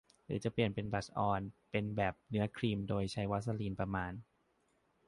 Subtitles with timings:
[0.25, 1.41] หรือจะเปลี่ยนบลัชออน
[1.71, 4.11] เป็นแบบเนื้อครีมโดยใช้วาสลีนประมาณ